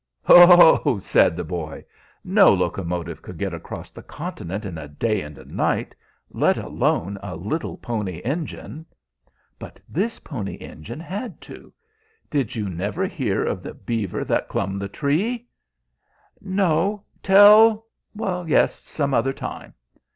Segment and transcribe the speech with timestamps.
[0.23, 1.85] "Ho!" said the boy.
[2.23, 5.93] "No locomotive could get across the continent in a day and a night,
[6.31, 8.87] let alone a little Pony Engine."
[9.59, 11.71] "But this Pony Engine had to.
[12.31, 15.47] Did you never hear of the beaver that clomb the tree?"
[16.41, 17.03] "No!
[17.21, 17.85] Tell"
[18.51, 19.75] "Yes, some other time."